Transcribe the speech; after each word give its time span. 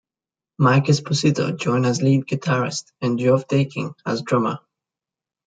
Mike 0.57 0.85
Esposito 0.85 1.55
joined 1.55 1.85
as 1.85 2.01
lead 2.01 2.25
guitarist 2.25 2.85
and 3.01 3.19
Geoff 3.19 3.47
Daking 3.47 3.93
as 4.03 4.23
drummer. 4.23 4.57